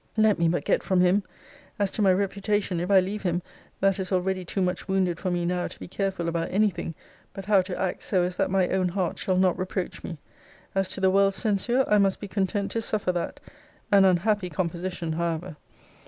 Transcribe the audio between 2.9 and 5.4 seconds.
leave him that is already too much wounded for